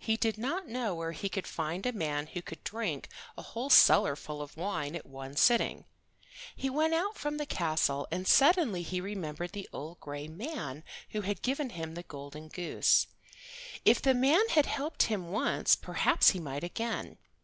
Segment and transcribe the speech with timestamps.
[0.00, 3.06] He did not know where he could find a man who could drink
[3.38, 5.84] a whole cellar full of wine at one sitting.
[6.56, 11.20] He went out from the castle, and suddenly he remembered the old gray man who
[11.20, 13.06] had given him the golden goose.
[13.84, 17.18] If the old man had helped him once perhaps he might again.